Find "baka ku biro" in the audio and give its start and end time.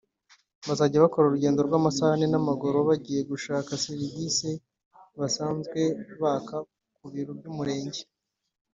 6.21-7.31